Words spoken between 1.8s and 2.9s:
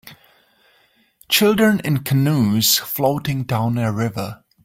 in canoes